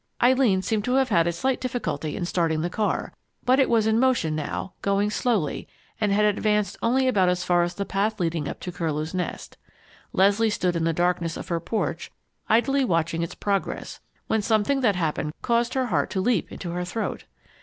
[0.19, 3.13] Eileen seemed to have had a slight difficulty in starting the car,
[3.45, 5.67] but it was in motion now, going slowly,
[5.99, 9.59] and had advanced only about as far as the path leading up to Curlew's Nest.
[10.11, 12.11] Leslie stood in the darkness of her porch,
[12.49, 16.83] idly watching its progress, when something that happened caused her heart to leap into her
[16.83, 17.25] throat.